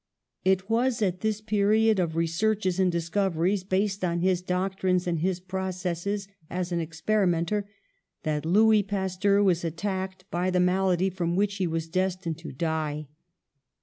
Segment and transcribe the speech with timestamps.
[0.43, 5.19] It was at this period of researches and dis coveries, based on his doctrines and
[5.19, 7.69] his proc esses as an experimenter,
[8.23, 13.09] that Louis Pasteur was attacked by the malady from which he was destined to die.